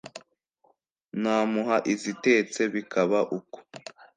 [1.21, 3.57] namuha izitetse bikaba uko.